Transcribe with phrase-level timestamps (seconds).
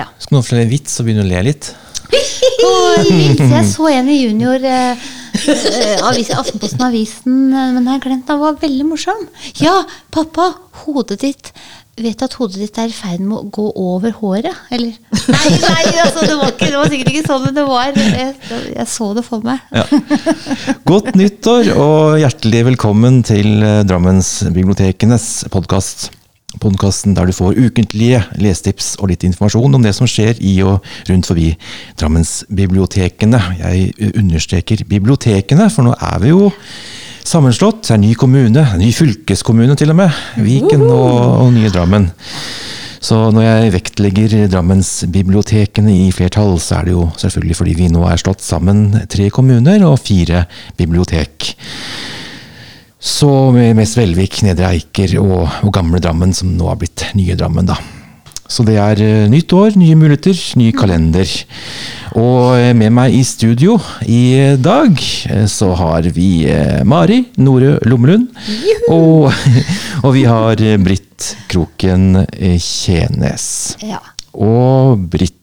[0.00, 0.08] Ja.
[0.18, 1.72] Skal noen fortelle en vits og begynne å le litt?
[2.10, 8.02] Vits, jeg så en i junior eh, eh, avis, Aftenposten Avisen, eh, men jeg har
[8.02, 8.30] glemt den.
[8.32, 9.28] Den var veldig morsom.
[9.62, 9.76] Ja,
[10.14, 10.52] pappa,
[10.84, 11.52] hodet ditt
[12.00, 14.60] Vet du at hodet ditt er i ferd med å gå over håret?
[14.72, 14.94] Eller
[15.34, 18.30] Nei, nei altså, det, var ikke, det var sikkert ikke sånn, men det var Jeg,
[18.70, 19.60] jeg så det for meg.
[19.74, 19.84] Ja.
[20.88, 26.08] Godt nyttår og hjertelig velkommen til eh, Drammensbibliotekenes podkast.
[26.58, 30.80] Podkasten der du får ukentlige lesetips og litt informasjon om det som skjer i og
[31.08, 31.52] rundt forbi
[32.00, 33.40] Drammensbibliotekene.
[33.60, 36.50] Jeg understreker bibliotekene, for nå er vi jo
[37.22, 37.84] sammenslått.
[37.86, 40.20] Det er ny kommune, ny fylkeskommune til og med.
[40.42, 42.10] Viken og, og nye Drammen.
[43.00, 48.04] Så når jeg vektlegger Drammensbibliotekene i flertall, så er det jo selvfølgelig fordi vi nå
[48.04, 50.44] er slått sammen tre kommuner og fire
[50.76, 51.54] bibliotek.
[53.00, 57.38] Så med mest Velvik, Nedre Eiker og, og Gamle Drammen, som nå har blitt nye
[57.38, 57.78] Drammen, da.
[58.50, 61.30] Så det er eh, nytt år, nye muligheter, ny kalender.
[62.18, 64.98] Og eh, med meg i studio i dag
[65.30, 66.44] eh, så har vi
[66.84, 68.26] Mari Nore Lommelund.
[68.90, 69.30] Og,
[70.04, 72.24] og vi har Britt Kroken
[72.58, 73.46] Tjenes.
[73.86, 74.02] Ja.
[74.34, 75.39] Og Britt,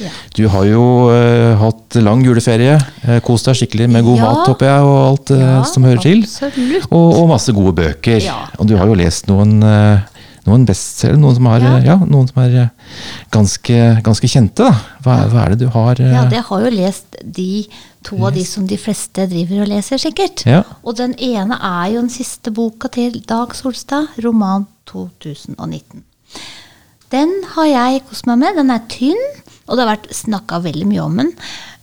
[0.00, 0.10] Ja.
[0.36, 2.76] du har jo uh, hatt lang juleferie.
[3.04, 4.30] Uh, Kos deg skikkelig med god Ja.
[4.32, 6.24] mat, håper jeg, og alt uh, Ja, som hører til.
[6.90, 8.26] Og, og masse gode bøker.
[8.58, 10.10] Og du har jo lest noen, eh,
[10.44, 11.74] noen bestselgere, noen som, har, Ja.
[11.78, 12.68] eh, ja, noen som er eh,
[13.32, 14.66] ganske, ganske kjente.
[14.66, 14.74] Da.
[15.04, 17.66] Hva, er- hva er det du har eh, Ja, jeg har jo lest de
[18.04, 20.42] to av de som de fleste driver og leser, sikkert.
[20.44, 20.62] Ja.
[20.84, 26.02] Og den ene er jo den siste boka til Dag Solstad, roman 2019.
[27.14, 28.56] Den har jeg kost meg med.
[28.58, 29.20] Den er tynn,
[29.66, 31.32] og det har vært snakka veldig mye om den.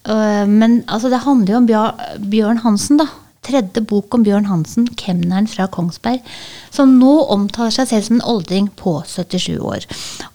[0.07, 3.07] Øh, Men altså, det handler jo om Bjørn Hansen, da.
[3.41, 6.21] Tredje bok om Bjørn Hansen, kemneren fra Kongsberg,
[6.69, 9.87] som nå omtaler seg selv som en oldring på 77 år.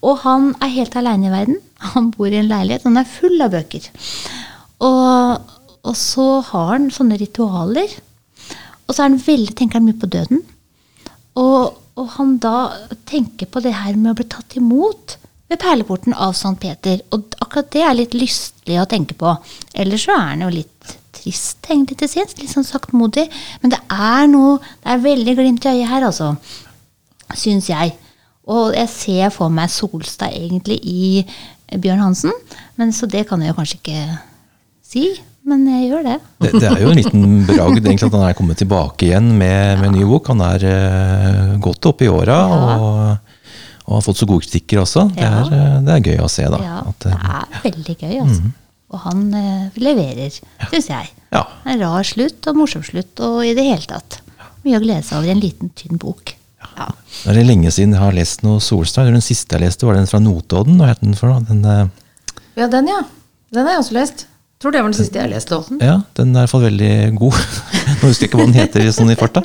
[0.02, 1.60] Og han er helt aleine i verden.
[1.94, 3.86] Han bor i en leilighet, han er full av bøker.
[4.82, 5.54] Og,
[5.86, 7.94] og så har han sånne ritualer.
[8.86, 10.42] Og så veldig, tenker han mye på døden.
[11.38, 12.72] Og, og han da
[13.06, 15.16] tenker på det her med å bli tatt imot
[15.50, 16.56] ved perleporten av St.
[16.60, 17.02] Peter.
[17.14, 19.34] Og akkurat det er litt lystelig å tenke på.
[19.74, 22.36] Ellers så er han jo litt trist, egentlig til sinns.
[22.40, 23.26] Litt sånn saktmodig.
[23.62, 26.34] Men det er noe Det er veldig glimt i øyet her, altså.
[27.34, 27.94] Syns jeg.
[28.46, 31.24] Og jeg ser for meg Solstad egentlig i
[31.74, 32.34] Bjørn Hansen.
[32.78, 34.02] Men så det kan jeg jo kanskje ikke
[34.86, 35.06] si.
[35.46, 36.16] Men jeg gjør det.
[36.42, 39.78] Det, det er jo en liten bragd egentlig at han er kommet tilbake igjen med,
[39.82, 40.30] med ny bok.
[40.32, 43.25] Han er uh, godt oppe i åra og,
[43.86, 45.06] og har fått så gode kritikker også.
[45.14, 45.32] Det, Ja.
[45.44, 46.58] er, eh, det er gøy å se, da.
[46.62, 48.52] Ja, At, det eh, er veldig gøy, altså.
[48.94, 50.30] Og han eh, leverer,
[50.70, 51.08] syns jeg.
[51.32, 51.42] ja.
[51.66, 54.20] En rar slutt og morsom slutt og i det hele tatt.
[54.64, 56.34] Mye å glede seg over i en liten, tynn bok.
[56.76, 56.86] Ja.
[57.24, 59.06] Det er lenge siden jeg har lest noe Solstad.
[59.10, 60.76] Den siste jeg leste, var den fra Notodden.
[60.78, 61.42] Hva het den for noe?
[61.46, 61.86] Den, eh,
[62.56, 63.02] Ja, den, ja.
[63.54, 64.26] Den har jeg også lest.
[64.58, 65.52] Tror det var den siste jeg leste.
[65.56, 65.76] også.
[65.80, 67.32] ja, den er i hvert fall veldig god.
[68.00, 69.42] Nå husker jeg ikke hva den heter sånn i farta.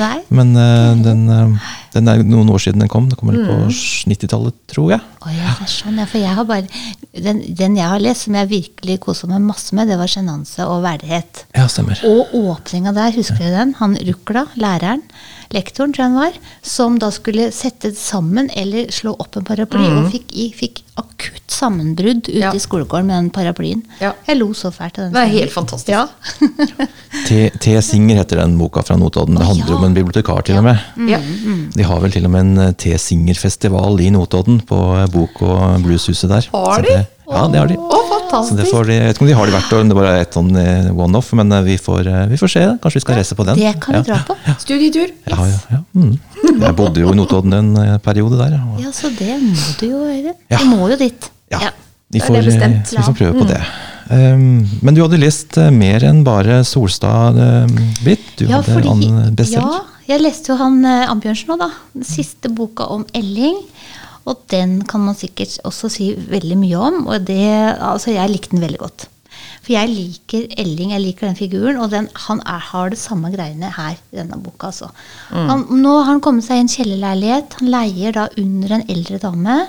[0.00, 0.18] Nei?
[0.34, 3.08] Men uh, den, uh, den er noen år siden den kom.
[3.10, 3.56] Den kommer vel på
[4.12, 5.02] 90-tallet, tror jeg.
[5.22, 6.06] Oh, ja, sånn, ja.
[6.10, 6.66] For jeg har bare
[7.12, 10.64] den, den jeg har lest som jeg virkelig kosa meg masse med, det var 'Sjenanse
[10.66, 11.44] og verdighet'.
[11.54, 12.00] Ja, stemmer.
[12.08, 13.74] Og åpninga der, husker du den?
[13.78, 15.02] Han Rukla, læreren,
[15.52, 19.84] lektoren tror jeg han var, som da skulle sette sammen eller slå opp en paraply,
[19.84, 22.52] og fikk, i, fikk akutt sammenbrudd ute Ja.
[22.56, 23.82] i skolegården med den paraplyen.
[24.00, 24.14] Ja.
[24.26, 25.12] Jeg lo så fælt av den.
[25.12, 25.92] Det er helt fantastisk.
[25.92, 26.08] Ja.
[27.28, 27.50] T.
[27.60, 27.76] T.
[27.82, 29.36] Singer heter den boka fra Notodden.
[29.38, 29.76] Det handler ja.
[29.78, 30.78] om en bibliotekar, til og med.
[31.10, 31.18] Ja.
[31.76, 32.94] De har vel til og med en eh, T.
[32.98, 36.48] Singer-festival i Notodden, på eh, Bok- og blueshuset der.
[36.52, 36.96] Har de?
[37.32, 37.76] Ja, det har de.
[37.78, 38.70] Å, Så det fantastisk!
[38.72, 40.36] får de, jeg vet ikke om de har det hvert år, det bare er et
[40.38, 42.64] sånn eh, one-off, men vi får, vi får se.
[42.82, 43.60] Kanskje vi skal reise på den.
[43.60, 44.04] Det kan vi ja.
[44.08, 44.36] dra på.
[44.64, 45.12] Studietur.
[45.28, 45.80] Ja, ja, ja.
[45.96, 46.18] Mm.
[46.62, 48.56] Jeg bodde jo i Notodden en periode der.
[48.58, 48.82] ja.
[48.86, 50.36] Ja, så det må du jo, Øyvind.
[50.50, 50.58] Ja.
[50.62, 51.30] Du må jo dit.
[51.52, 51.72] Ja, Ja.
[52.12, 53.40] vi får, vi får prøve Mm.
[53.40, 53.60] på det.
[54.12, 58.02] Um, men du hadde lest eh, mer enn bare Solstad-bit?
[58.04, 58.26] Britt.
[58.36, 59.78] Du Ja, hadde fordi- annen bestselger.
[59.78, 59.84] Ja,
[60.14, 61.70] jeg leste jo han eh, Ambjørnsen nå, da.
[61.94, 63.56] Den siste boka om Elling.
[64.28, 67.06] Og den kan man sikkert også si veldig mye om.
[67.08, 67.40] Og det,
[67.80, 69.08] altså jeg likte den veldig godt.
[69.62, 73.30] For jeg liker Elling, jeg liker den figuren, og den, han er, har det samme
[73.32, 74.70] greiene her i denne boka.
[74.70, 74.90] Altså.
[75.30, 77.56] Han, nå har han kommet seg i en kjellerleilighet.
[77.60, 79.60] Han leier da under en eldre dame.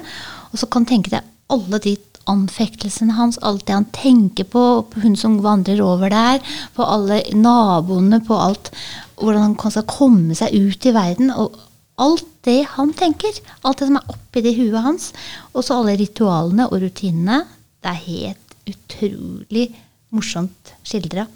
[0.51, 1.21] Og så kan tenke deg
[1.53, 1.95] alle de
[2.29, 6.41] anfektelsene hans, alt det han tenker på, på hun som vandrer over der,
[6.75, 8.73] på alle naboene, på alt
[9.13, 11.29] Hvordan han skal komme seg ut i verden.
[11.31, 11.53] og
[12.01, 13.37] Alt det han tenker.
[13.63, 15.11] Alt det som er oppi det huet hans.
[15.53, 17.43] Og så alle ritualene og rutinene.
[17.79, 19.67] Det er helt utrolig
[20.11, 21.27] morsomt skildra.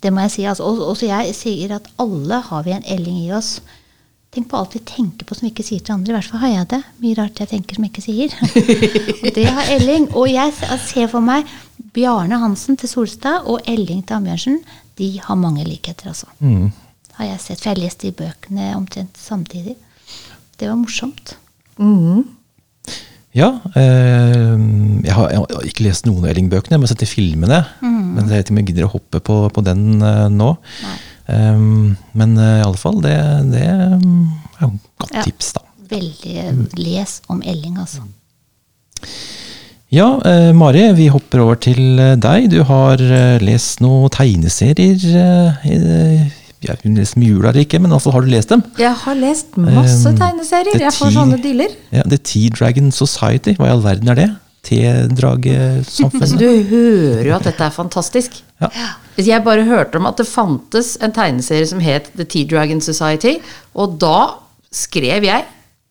[0.00, 0.46] Det må jeg si.
[0.48, 0.68] Altså.
[0.70, 3.58] Og, og jeg sier at alle har vi en Elling i oss.
[4.34, 6.10] Tenk på alt vi tenker på som vi ikke sier til andre.
[6.10, 6.80] I hvert fall har jeg det.
[7.04, 8.32] Mye rart jeg tenker som jeg ikke sier.
[9.22, 10.08] og det har Elling.
[10.18, 11.46] Og jeg ser for meg
[11.94, 14.58] Bjarne Hansen til Solstad og Elling til Ambjørnsen.
[14.98, 16.26] De har mange likheter, altså.
[16.42, 16.72] Mm.
[17.20, 17.60] Har jeg sett.
[17.60, 19.76] For jeg har lest de bøkene omtrent samtidig.
[20.58, 21.36] Det var morsomt.
[23.34, 23.52] Ja.
[23.74, 24.54] Eh,
[25.04, 27.64] jeg, har, jeg har ikke lest noen av Elling-bøkene, jeg sett de filmene.
[28.14, 30.54] Men jeg vet ikke om jeg gidder å hoppe på, på den eh, nå.
[31.28, 33.14] Um, men uh, i alle fall, det,
[33.52, 33.94] det er
[34.60, 35.22] jo et godt Ja.
[35.24, 35.62] tips, da.
[35.88, 38.02] Veldig Les om Elling, altså.
[39.94, 42.48] Ja, uh, Mari, vi hopper over til eh, deg.
[42.50, 44.98] Du har uh, lest noen tegneserier.
[44.98, 46.30] Uh, i-
[46.64, 48.62] jeg hun lest mye jula ikke, men altså, har du lest dem.
[48.80, 50.72] Jeg har lest masse Um, tegneserier.
[50.72, 51.74] The Jeg får sånne dealer.
[51.92, 54.30] Ja, The Tea Dragon Society, hva i all verden er det?
[54.64, 56.38] Altså, Tedragesamfunnet?
[56.40, 58.38] du hører jo at dette er fantastisk.
[58.62, 58.68] Ja.
[59.20, 63.36] Jeg bare hørte om at det fantes en tegneserie som het The Tea Dragon Society,
[63.74, 64.38] og da
[64.74, 65.44] skrev jeg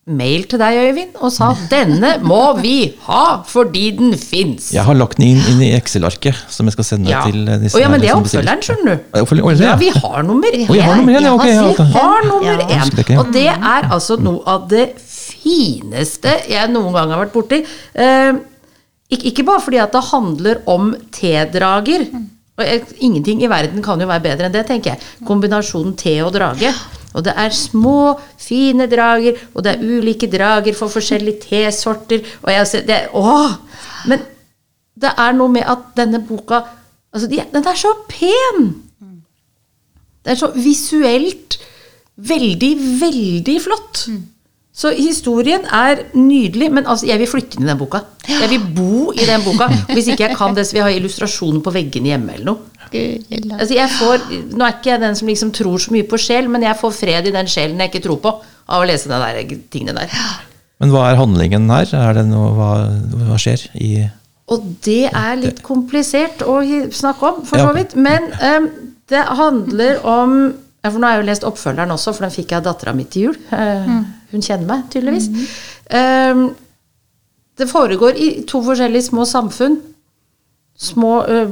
[0.04, 4.66] mail til deg, Øyvind, og sa denne må vi ha fordi den fins.
[4.74, 7.22] Jeg har lagt den inn, inn i Excel-arket, som jeg skal sende Ja.
[7.24, 9.06] til eh, disse Oh, ja, men det er oppfølgeren, skjønner du.
[9.14, 10.68] Ja, oppfølger- vi har nummer én.
[10.68, 13.18] Oh, jeg har nummer én, ja, okay, ja, vi har nummer én.
[13.18, 17.62] Og det er altså noe av det fineste jeg noen gang har vært borti.
[17.94, 18.32] Eh,
[19.12, 22.06] ikke, bare fordi at det handler om tedrager.
[22.54, 25.08] Og ingenting i verden kan jo være bedre enn det, tenker jeg.
[25.26, 26.70] Kombinasjonen te og drage.
[27.14, 32.24] Og det er små, fine drager, og det er ulike drager for forskjellige tesorter.
[32.42, 33.54] Og jeg ser, det, åh!
[34.10, 34.24] Men
[34.98, 36.62] det er noe med at denne boka
[37.14, 38.72] altså Den er så pen!
[40.24, 41.58] Det er så visuelt
[42.16, 44.06] veldig, veldig flott.
[44.74, 48.00] Så historien er nydelig, men altså, jeg vil flytte inn i den boka.
[48.26, 49.68] Jeg vil bo i den boka.
[49.94, 52.72] Hvis ikke jeg kan det, så vil jeg ha illustrasjoner på veggene hjemme eller noe.
[52.90, 56.50] Altså, jeg får, nå er ikke jeg den som liksom tror så mye på sjel,
[56.50, 58.34] men jeg får fred i den sjelen jeg ikke tror på,
[58.66, 60.18] av å lese de der tingene der.
[60.82, 61.94] Men hva er handlingen her?
[61.94, 62.72] Er det noe, hva,
[63.28, 63.92] hva skjer i
[64.50, 66.58] Og det er litt komplisert å
[66.90, 67.94] snakke om, for så vidt.
[67.94, 68.68] Men um,
[69.10, 70.36] det handler om
[70.84, 72.92] ja, For nå har jeg jo lest oppfølgeren også, for den fikk jeg av dattera
[72.92, 73.36] mi til jul.
[73.56, 73.86] Eh,
[74.34, 75.30] Hun kjenner meg tydeligvis.
[75.94, 76.48] Em,
[77.54, 79.78] det foregår i to forskjellige små samfunn.
[80.74, 81.50] Små, uh,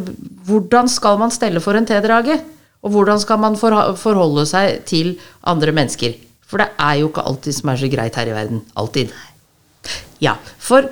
[0.48, 2.40] hvordan skal man stelle for en tedrage?
[2.82, 5.14] Og hvordan skal man forholde seg til
[5.46, 6.16] andre mennesker?
[6.42, 8.64] For det er jo ikke alltid som er så greit her i verden.
[8.74, 9.12] Alltid.
[10.22, 10.90] Ja, for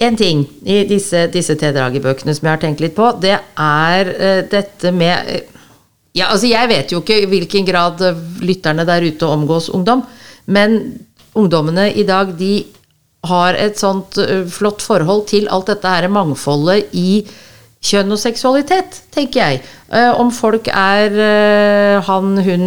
[0.00, 4.40] en ting i disse, disse tedragebøkene som jeg har tenkt litt på, det er uh,
[4.48, 5.50] dette med uh,
[6.14, 7.98] Ja, altså jeg vet jo ikke i hvilken grad
[8.38, 10.04] lytterne der ute omgås ungdom,
[10.46, 10.78] men
[11.34, 12.64] ungdommene i dag, de
[13.24, 14.18] har et sånt
[14.52, 17.22] flott forhold til alt dette her mangfoldet i
[17.84, 19.62] kjønn og seksualitet, tenker jeg.
[20.20, 21.16] Om folk er
[22.04, 22.66] han, hun,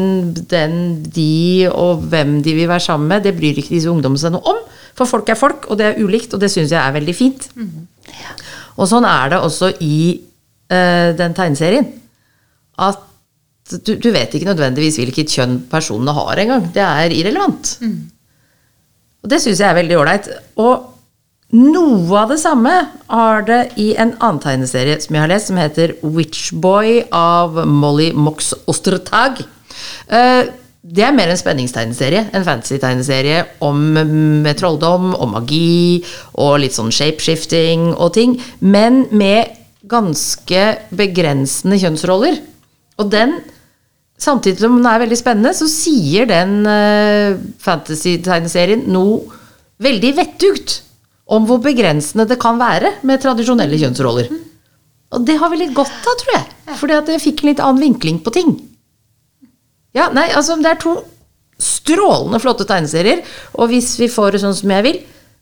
[0.49, 0.75] den,
[1.13, 4.53] de, og hvem de vil være sammen med, det bryr ikke disse ungdommene seg noe
[4.53, 4.59] om.
[4.97, 7.47] For folk er folk, og det er ulikt, og det syns jeg er veldig fint.
[8.77, 9.99] Og sånn er det også i
[10.73, 11.89] uh, den tegneserien.
[12.77, 13.06] At
[13.83, 16.69] du, du vet ikke nødvendigvis hvilket kjønn personene har engang.
[16.75, 17.73] Det er irrelevant.
[19.23, 20.29] Og det syns jeg er veldig ålreit.
[20.61, 20.93] Og
[21.57, 22.73] noe av det samme
[23.07, 28.13] har det i en annen tegneserie som jeg har lest, som heter Witchboy av Molly
[28.15, 29.43] Mox Ostertag.
[30.11, 30.47] Uh,
[30.87, 33.79] Det er mer en spenningstegneserie, en fantasy-tegneserie om
[34.45, 35.99] med trolldom og magi
[36.39, 39.51] og litt sånn shapeshifting og ting, men med
[39.91, 40.61] ganske
[40.95, 42.39] begrensende kjønnsroller.
[43.03, 43.35] Og den
[44.17, 49.21] Samtidig som den er veldig spennende, så sier den uh, fantasy-tegneserien noe
[49.83, 50.79] veldig vettugt
[51.29, 54.31] om hvor begrensende det kan være med tradisjonelle kjønnsroller.
[55.13, 56.47] Og det har vi litt godt av, tror jeg.
[56.79, 58.55] Fordi at jeg fikk en litt annen vinkling på ting.
[59.95, 60.97] Ja, nei, altså Det er to
[61.57, 63.23] strålende flotte tegneserier,
[63.57, 64.99] og hvis vi får det sånn som jeg vil,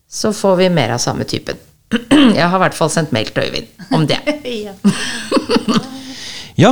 [0.08, 1.58] så får vi mer av samme typen.
[2.38, 4.20] Jeg har i hvert fall sendt mail til Øyvind om det.
[4.66, 4.74] Ja,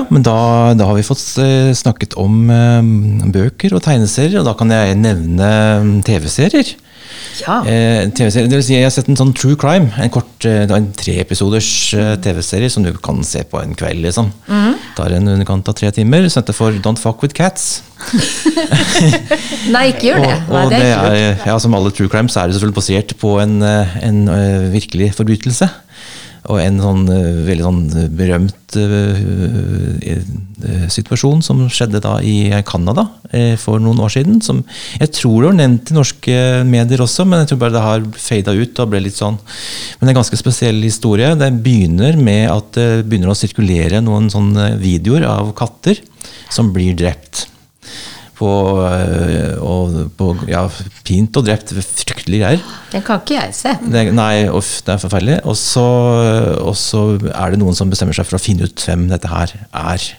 [0.09, 4.57] men da, da har vi fått eh, snakket om eh, bøker og tegneserier, og da
[4.57, 5.51] kan jeg nevne
[5.85, 6.75] mm, TV-serier.
[7.43, 7.59] Ja.
[7.67, 10.65] Eh, TV-serie, det vil si, jeg har sett en sånn True Crime, en kort eh,
[10.65, 14.05] en treepisoders eh, TV-serie som du kan se på en kveld.
[14.07, 14.31] liksom.
[14.97, 16.29] Tar en underkant av tre timer.
[16.33, 17.83] Sendte for Don't Fuck With Cats.
[19.75, 20.35] Nei, ikke gjør det.
[20.49, 22.81] Og, og det det er er, ja, Som alle true crime, så er det selvfølgelig
[22.81, 25.71] basert på en, en, en virkelig forbrytelse.
[26.53, 29.21] Og en sånn eh, veldig sånn berømt eh,
[30.13, 34.43] eh, situasjon som skjedde da i Canada eh, for noen år siden.
[34.45, 34.61] Som
[35.01, 36.37] jeg tror det var nevnt i norske
[36.69, 38.85] medier også, men jeg tror bare det har fada ut.
[38.85, 39.41] og ble litt sånn.
[39.41, 41.33] Men det er en ganske spesiell historie.
[41.41, 46.03] Det begynner med at det begynner å sirkulere noen sånne videoer av katter
[46.53, 47.49] som blir drept.
[48.39, 48.51] På,
[48.83, 50.65] øh, og, på ja,
[51.07, 51.75] pint og drept.
[51.75, 52.67] Fryktelige greier.
[52.93, 53.77] Den kan ikke jeg se.
[53.81, 55.39] Det, nei, uff, det er forferdelig.
[55.45, 55.87] Og så,
[56.59, 59.55] og så er det noen som bestemmer seg for å finne ut hvem dette her
[59.71, 60.11] er.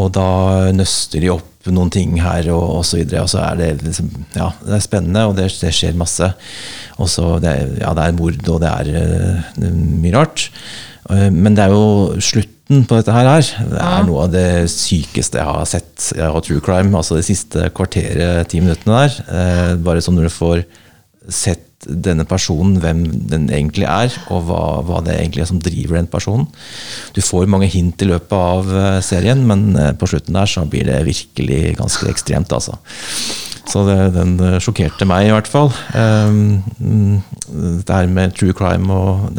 [0.00, 0.28] Og da
[0.72, 3.24] nøster de opp noen ting her, og, og så videre.
[3.24, 6.32] Og så er det liksom, ja, det er spennende, og det, det skjer masse.
[6.98, 9.68] Og så det, ja, det er mord, og det er uh,
[10.02, 10.48] mye rart.
[11.10, 12.20] Uh, men det er jo
[12.72, 13.42] slutten på dette her.
[13.70, 16.94] Det er noe av det sykeste jeg har sett av true crime.
[16.96, 19.18] Altså det siste kvarteret, ti minuttene der.
[19.28, 20.64] Eh, bare sånn når du får
[21.28, 25.98] sett denne personen, hvem den egentlig er, og hva, hva, det egentlig er som driver
[25.98, 26.46] den personen.
[27.12, 28.70] Du får mange hint i løpet av
[29.02, 32.78] serien, men på slutten der så blir det virkelig ganske ekstremt, altså.
[33.72, 35.70] Så det, den sjokkerte meg, i hvert fall.
[35.96, 39.38] Um, det her med true crime og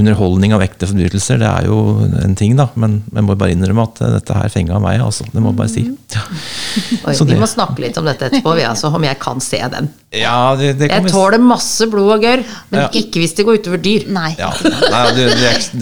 [0.00, 1.78] underholdning av ekte forbrytelser, det er jo
[2.22, 2.70] en ting, da.
[2.80, 5.26] Men jeg må bare innrømme at dette her fenga meg, altså.
[5.28, 5.84] Det må jeg bare si.
[6.14, 6.24] Ja.
[7.10, 9.90] Oi, vi må snakke litt om dette etterpå, vi, altså, om jeg kan se den.
[10.16, 12.40] Ja, det, det jeg tåler masse blod og gørr,
[12.72, 12.88] men ja.
[12.98, 14.08] ikke hvis det går utover dyr.
[14.10, 14.32] Nei.
[14.40, 14.50] Ja.
[14.90, 15.22] Nei du,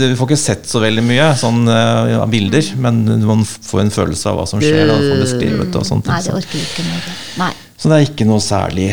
[0.02, 4.28] du, får ikke sett så veldig mye sånn uh, bilder, men man får en følelse
[4.32, 4.84] av hva som skjer.
[4.90, 6.10] Da, beskrevet og sånt.
[6.10, 7.08] Nei, det orker vi ikke mer.
[7.40, 7.54] Nei.
[7.78, 8.90] Så det er ikke noe særlig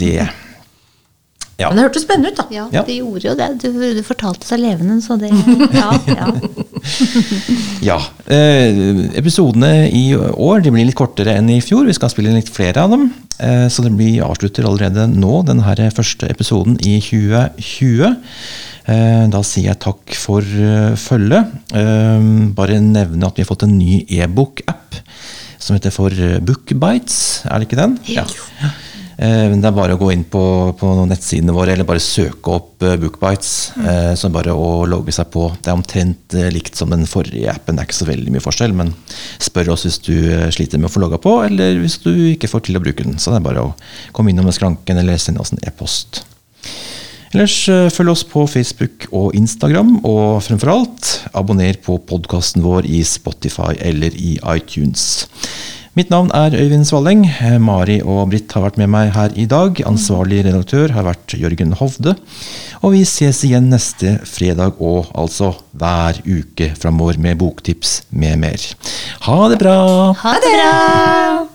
[0.00, 0.26] det.
[1.56, 1.68] Ja.
[1.70, 2.44] Men det hørtes spennende ut, da.
[2.50, 2.82] Ja, ja.
[2.86, 3.48] det gjorde jo det.
[3.62, 5.30] Du, du fortalte seg levende, så det
[5.78, 5.92] Ja.
[6.10, 6.28] ja.
[7.90, 7.98] ja.
[8.26, 8.80] Eh,
[9.20, 11.86] episodene i år de blir litt kortere enn i fjor.
[11.86, 13.08] Vi skal spille litt flere av dem.
[13.38, 18.18] Eh, så det blir avslutter allerede nå, denne første episoden i 2020.
[18.84, 21.54] Eh, da sier jeg takk for uh, følget.
[21.72, 22.26] Eh,
[22.58, 24.98] bare nevne at vi har fått en ny e-bok-app
[25.64, 27.44] som heter for Bookbites.
[27.48, 27.96] Er det ikke den?
[28.10, 28.26] Ja.
[28.60, 28.72] ja.
[29.16, 30.42] Eh, det er bare å gå inn på,
[30.78, 33.52] på nettsidene våre eller bare søke opp eh, Bookbites.
[33.78, 34.18] Mm.
[34.18, 35.46] Så bare å logge seg på.
[35.60, 37.78] Det er omtrent likt som den forrige appen.
[37.78, 38.92] Det er ikke så veldig mye forskjell, men
[39.42, 40.14] spør oss hvis du
[40.54, 43.18] sliter med å få logga på, eller hvis du ikke får til å bruke den.
[43.22, 43.74] Så det er bare å
[44.16, 46.24] komme innom skranken eller sende oss en e-post.
[47.34, 47.56] Ellers
[47.90, 53.74] følg oss på Facebook og Instagram, og fremfor alt, abonner på podkasten vår i Spotify
[53.82, 55.24] eller i iTunes.
[55.94, 57.24] Mitt navn er Øyvind Svalleng.
[57.62, 59.78] Mari og Britt har vært med meg her i dag.
[59.86, 62.16] Ansvarlig redaktør har vært Jørgen Hovde.
[62.82, 68.70] Og vi ses igjen neste fredag og altså hver uke framover med boktips med mer.
[69.30, 69.80] Ha det bra!
[70.18, 71.53] Ha det bra!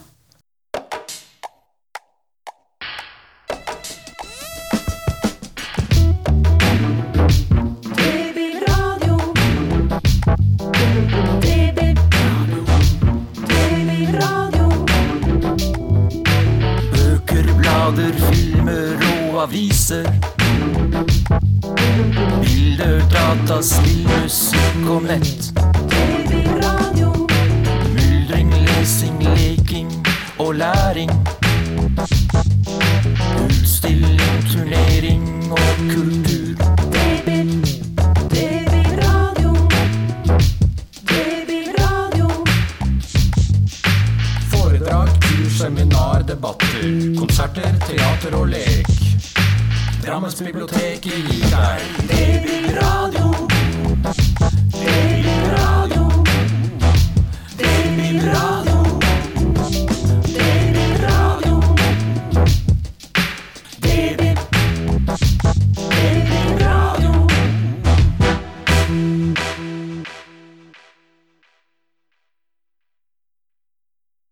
[23.59, 25.51] Data, spillmusikk og nett.
[25.91, 27.27] TV, radio.
[27.93, 29.91] Myldring, lesing, leking
[30.39, 31.11] og læring.
[33.45, 35.59] Utstilling, turnering og
[35.91, 36.55] kultur.
[36.91, 37.27] TV,
[38.29, 38.71] TV,
[39.03, 39.53] radio.
[41.07, 41.49] TV,
[41.79, 42.29] radio.
[44.51, 47.15] Foredrag, kurs, seminar, debatter.
[47.19, 48.87] Konserter, teater og lek.
[50.05, 53.28] Drammensbiblioteket gir deg Babyradio.
[54.79, 55.78] Генерал.